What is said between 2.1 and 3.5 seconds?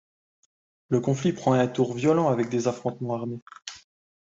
avec des affrontements armés.